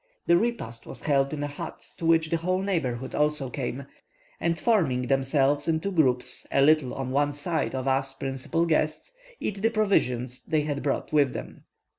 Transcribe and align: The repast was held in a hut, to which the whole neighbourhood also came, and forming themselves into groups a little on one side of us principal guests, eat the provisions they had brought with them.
The 0.25 0.35
repast 0.35 0.87
was 0.87 1.03
held 1.03 1.31
in 1.31 1.43
a 1.43 1.47
hut, 1.47 1.85
to 1.97 2.07
which 2.07 2.31
the 2.31 2.37
whole 2.37 2.63
neighbourhood 2.63 3.13
also 3.13 3.51
came, 3.51 3.85
and 4.39 4.59
forming 4.59 5.03
themselves 5.03 5.67
into 5.67 5.91
groups 5.91 6.47
a 6.51 6.63
little 6.63 6.95
on 6.95 7.11
one 7.11 7.33
side 7.33 7.75
of 7.75 7.87
us 7.87 8.11
principal 8.15 8.65
guests, 8.65 9.13
eat 9.39 9.61
the 9.61 9.69
provisions 9.69 10.43
they 10.43 10.61
had 10.61 10.81
brought 10.81 11.13
with 11.13 11.33
them. 11.33 11.65